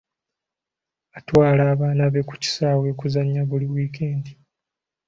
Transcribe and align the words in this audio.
Atwala 1.17 1.63
abaana 1.73 2.03
be 2.13 2.21
ku 2.27 2.35
kisaawe 2.43 2.85
okuzannya 2.93 3.41
buli 3.49 3.65
wiikendi. 3.71 4.31